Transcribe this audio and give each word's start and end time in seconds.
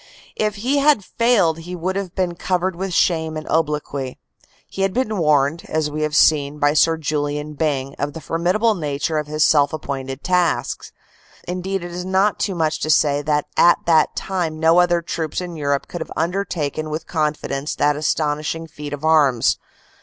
If 0.35 0.55
he 0.55 0.79
had 0.79 1.03
failed 1.05 1.59
he 1.59 1.75
would 1.75 1.95
have 1.95 2.15
been 2.15 2.33
covered 2.33 2.75
with 2.75 2.91
shame 2.91 3.37
and 3.37 3.47
obloquy. 3.47 4.17
He 4.67 4.81
had 4.81 4.93
been 4.95 5.19
warned, 5.19 5.61
as 5.69 5.91
we 5.91 6.01
have 6.01 6.15
seen, 6.15 6.57
by 6.57 6.73
Sir 6.73 6.97
Julian 6.97 7.53
Byng 7.53 7.93
of 7.99 8.13
the 8.13 8.19
formidable 8.19 8.73
nature 8.73 9.19
of 9.19 9.27
his 9.27 9.43
self 9.45 9.73
appointed 9.73 10.23
task; 10.23 10.91
indeed 11.47 11.83
it 11.83 11.91
is 11.91 12.03
not 12.03 12.39
too 12.39 12.55
much 12.55 12.79
to 12.79 12.89
say 12.89 13.21
that 13.21 13.45
at 13.55 13.77
that 13.85 14.15
time 14.15 14.59
no 14.59 14.79
other 14.79 15.03
troops 15.03 15.39
in 15.39 15.55
Europe 15.55 15.87
could 15.87 16.01
have 16.01 16.11
undertaken 16.15 16.89
with 16.89 17.05
confidence 17.05 17.75
that 17.75 17.95
aston 17.95 18.39
ishing 18.39 18.67
feat 18.67 18.93
of 18.93 19.05
arms. 19.05 19.59